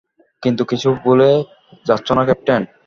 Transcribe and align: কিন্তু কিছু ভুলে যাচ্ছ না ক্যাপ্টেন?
কিন্তু 0.43 0.63
কিছু 0.71 0.87
ভুলে 1.01 1.31
যাচ্ছ 1.85 2.07
না 2.17 2.23
ক্যাপ্টেন? 2.25 2.61